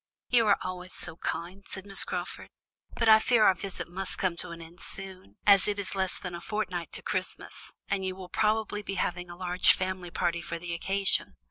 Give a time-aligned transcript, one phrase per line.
[0.29, 2.49] "You are always so kind," said Miss Crawford.
[2.95, 6.17] "But I fear our visit must come to an end soon, as it is less
[6.17, 10.41] than a fortnight to Christmas, and you will probably be having a large family party
[10.41, 11.35] for the occasion."